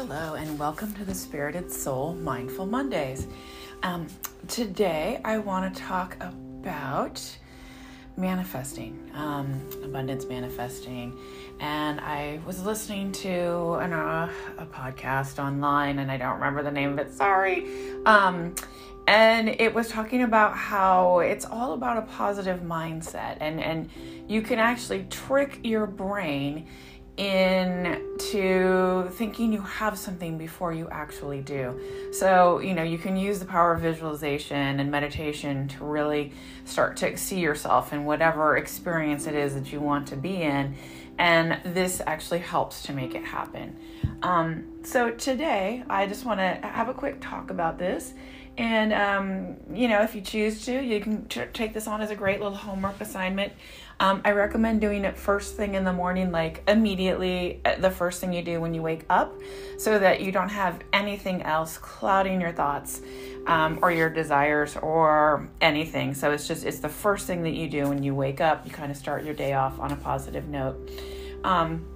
[0.00, 3.26] Hello, and welcome to the Spirited Soul Mindful Mondays.
[3.82, 4.06] Um,
[4.46, 7.20] today, I want to talk about
[8.16, 11.18] manifesting, um, abundance manifesting.
[11.58, 16.70] And I was listening to an, uh, a podcast online, and I don't remember the
[16.70, 17.66] name of it, sorry.
[18.06, 18.54] Um,
[19.08, 23.90] and it was talking about how it's all about a positive mindset, and, and
[24.28, 26.68] you can actually trick your brain
[27.18, 31.78] into thinking you have something before you actually do.
[32.12, 36.32] So, you know, you can use the power of visualization and meditation to really
[36.64, 40.76] start to see yourself in whatever experience it is that you want to be in.
[41.18, 43.76] And this actually helps to make it happen.
[44.22, 48.14] Um, so, today I just want to have a quick talk about this.
[48.58, 52.10] And, um, you know, if you choose to, you can t- take this on as
[52.10, 53.52] a great little homework assignment.
[54.00, 58.20] Um, I recommend doing it first thing in the morning, like immediately uh, the first
[58.20, 59.32] thing you do when you wake up,
[59.78, 63.00] so that you don't have anything else clouding your thoughts
[63.46, 66.12] um, or your desires or anything.
[66.12, 68.66] So it's just, it's the first thing that you do when you wake up.
[68.66, 70.90] You kind of start your day off on a positive note.
[71.44, 71.86] Um,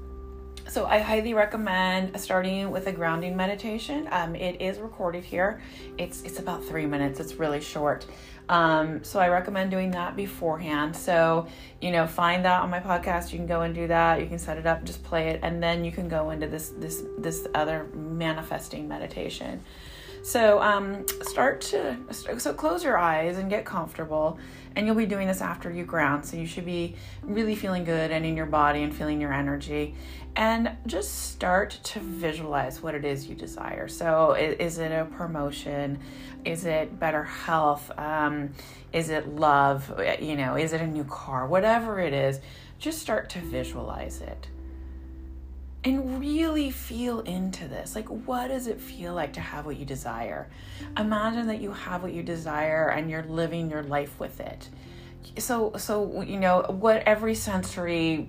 [0.73, 4.09] so I highly recommend starting with a grounding meditation.
[4.11, 5.61] Um, it is recorded here.
[5.99, 7.21] It's it's about three minutes.
[7.21, 8.07] It's really short.
[8.49, 10.97] Um, so I recommend doing that beforehand.
[10.97, 11.47] So
[11.83, 13.33] you know, find that on my podcast.
[13.33, 14.23] You can go and do that.
[14.23, 16.71] You can set it up, just play it, and then you can go into this
[16.71, 19.63] this this other manifesting meditation.
[20.23, 24.39] So um, start to so close your eyes and get comfortable,
[24.77, 26.25] and you'll be doing this after you ground.
[26.25, 29.97] So you should be really feeling good and in your body and feeling your energy,
[30.37, 33.89] and just start to visualize what it is you desire.
[33.89, 35.99] So is it a promotion?
[36.45, 37.91] Is it better health?
[37.99, 38.51] Um,
[38.93, 39.93] is it love?
[40.21, 41.49] You know, is it a new car?
[41.49, 42.41] Whatever it is,
[42.79, 44.47] just start to visualize it
[45.85, 47.97] and really feel into this.
[47.97, 50.49] Like, what does it feel like to have what you desire?
[50.97, 54.69] Imagine that you have what you desire and you're living your life with it.
[55.39, 58.29] So, so you know what every sensory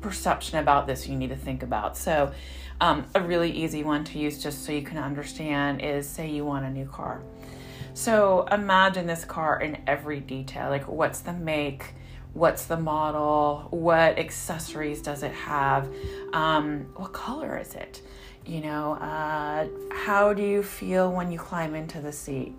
[0.00, 1.96] perception about this you need to think about.
[1.96, 2.32] So,
[2.80, 6.44] um, a really easy one to use just so you can understand is say you
[6.44, 7.22] want a new car.
[7.94, 10.68] So, imagine this car in every detail.
[10.70, 11.94] Like, what's the make?
[12.32, 15.88] What's the model what accessories does it have
[16.32, 18.02] um, what color is it?
[18.46, 22.54] You know uh, how do you feel when you climb into the seat?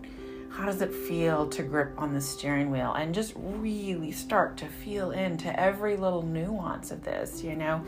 [0.51, 2.91] How does it feel to grip on the steering wheel?
[2.93, 7.81] And just really start to feel into every little nuance of this you know?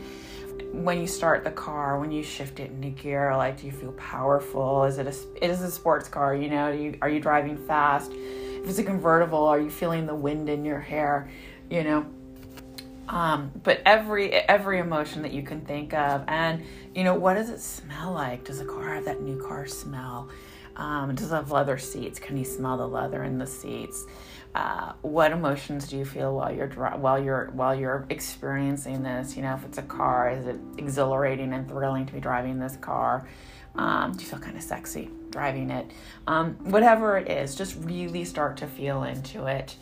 [0.72, 3.92] When you start the car when you shift it into gear like do you feel
[3.92, 4.84] powerful?
[4.84, 6.72] Is it a it is a sports car you know?
[6.72, 8.10] You, are you driving fast?
[8.12, 11.28] If it's a convertible are you feeling the wind in your hair
[11.70, 12.06] you know?
[13.08, 16.24] Um, but every every emotion that you can think of.
[16.26, 16.64] And
[16.94, 18.44] you know what does it smell like?
[18.44, 20.28] Does a car have that new car smell?
[20.76, 22.18] Um, does it have leather seats?
[22.18, 24.04] Can you smell the leather in the seats?
[24.54, 29.36] Uh, what emotions do you feel while you're while you're while you're experiencing this?
[29.36, 32.76] You know if it's a car is it exhilarating and thrilling to be driving this
[32.76, 33.28] car?
[33.74, 35.90] Um, do you feel kind of sexy driving it?
[36.28, 39.76] Um, whatever it is just really start to feel into it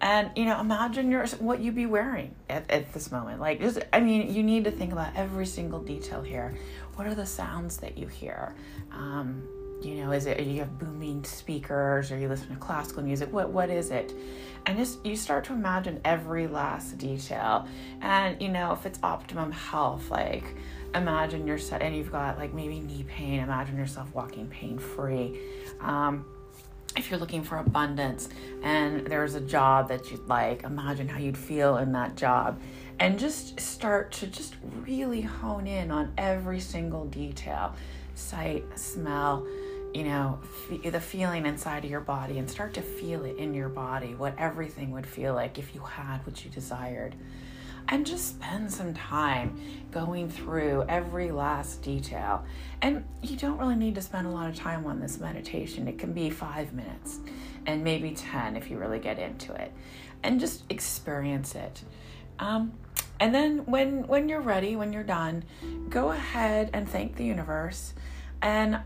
[0.00, 3.40] and you know imagine your what you'd be wearing at, at this moment.
[3.40, 6.54] Like just i mean you need to think about every single detail here.
[6.94, 8.54] What are the sounds that you hear?
[8.92, 9.42] Um,
[9.82, 13.32] you know is it you have booming speakers or you listen to classical music?
[13.32, 14.14] What what is it?
[14.66, 17.68] And just you start to imagine every last detail.
[18.00, 20.44] And you know if it's optimum health like
[20.94, 25.40] imagine yourself and you've got like maybe knee pain imagine yourself walking pain free
[25.80, 26.24] um,
[26.96, 28.28] if you're looking for abundance
[28.62, 32.60] and there's a job that you'd like, imagine how you'd feel in that job.
[33.00, 34.54] And just start to just
[34.86, 37.74] really hone in on every single detail
[38.14, 39.44] sight, smell,
[39.92, 40.38] you know,
[40.70, 44.14] f- the feeling inside of your body, and start to feel it in your body,
[44.14, 47.16] what everything would feel like if you had what you desired
[47.88, 49.58] and just spend some time
[49.90, 52.44] going through every last detail.
[52.82, 55.86] And you don't really need to spend a lot of time on this meditation.
[55.88, 57.18] It can be five minutes
[57.66, 59.72] and maybe 10 if you really get into it.
[60.22, 61.82] And just experience it.
[62.38, 62.72] Um,
[63.20, 65.44] and then when when you're ready, when you're done,
[65.88, 67.94] go ahead and thank the universe
[68.42, 68.80] and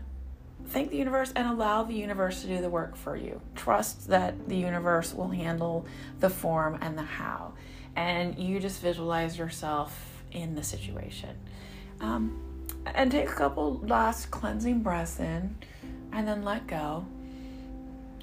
[0.67, 3.41] thank the universe and allow the universe to do the work for you.
[3.55, 5.87] Trust that the universe will handle
[6.19, 7.53] the form and the how
[7.95, 11.35] and you just visualize yourself in the situation.
[12.01, 12.39] Um,
[12.85, 15.55] and take a couple last cleansing breaths in
[16.11, 17.05] and then let go.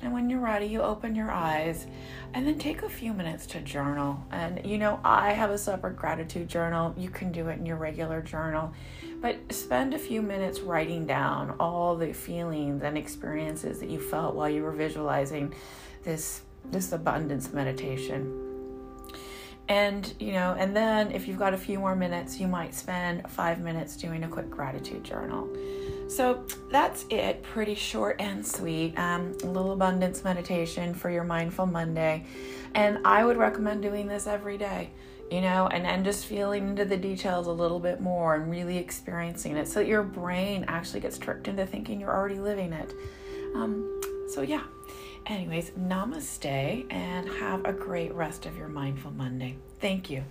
[0.03, 1.87] And when you're ready, you open your eyes
[2.35, 4.23] and then take a few minutes to journal.
[4.31, 6.95] And you know, I have a separate gratitude journal.
[6.97, 8.73] You can do it in your regular journal.
[9.21, 14.35] But spend a few minutes writing down all the feelings and experiences that you felt
[14.35, 15.55] while you were visualizing
[16.05, 18.46] this this abundance meditation.
[19.69, 23.29] And, you know, and then if you've got a few more minutes, you might spend
[23.29, 25.49] five minutes doing a quick gratitude journal.
[26.09, 28.97] So that's it, pretty short and sweet.
[28.97, 32.25] Um, a little abundance meditation for your Mindful Monday.
[32.75, 34.91] And I would recommend doing this every day,
[35.33, 38.79] you know, and, and just feeling into the details a little bit more and really
[38.79, 42.95] experiencing it so that your brain actually gets tricked into thinking you're already living it.
[43.57, 43.96] Um,
[44.29, 44.65] so, yeah.
[45.27, 49.57] Anyways, namaste and have a great rest of your Mindful Monday.
[49.81, 50.25] Thank you.